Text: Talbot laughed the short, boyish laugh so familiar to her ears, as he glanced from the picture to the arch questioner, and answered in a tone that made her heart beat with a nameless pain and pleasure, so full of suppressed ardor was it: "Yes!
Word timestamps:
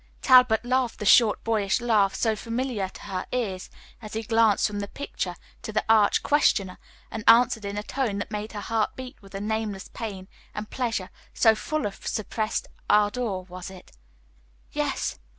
Talbot 0.23 0.65
laughed 0.65 0.97
the 0.97 1.05
short, 1.05 1.43
boyish 1.43 1.79
laugh 1.79 2.15
so 2.15 2.35
familiar 2.35 2.89
to 2.89 3.01
her 3.01 3.27
ears, 3.31 3.69
as 4.01 4.13
he 4.13 4.23
glanced 4.23 4.65
from 4.65 4.79
the 4.79 4.87
picture 4.87 5.35
to 5.61 5.71
the 5.71 5.85
arch 5.87 6.23
questioner, 6.23 6.79
and 7.11 7.23
answered 7.27 7.65
in 7.65 7.77
a 7.77 7.83
tone 7.83 8.17
that 8.17 8.31
made 8.31 8.53
her 8.53 8.61
heart 8.61 8.95
beat 8.95 9.21
with 9.21 9.35
a 9.35 9.39
nameless 9.39 9.89
pain 9.89 10.27
and 10.55 10.71
pleasure, 10.71 11.11
so 11.35 11.53
full 11.53 11.85
of 11.85 12.07
suppressed 12.07 12.65
ardor 12.89 13.41
was 13.41 13.69
it: 13.69 13.91
"Yes! 14.71 15.19